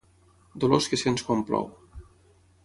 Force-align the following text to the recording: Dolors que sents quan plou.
Dolors 0.63 0.87
que 0.93 0.99
sents 1.01 1.25
quan 1.27 1.45
plou. 1.51 1.69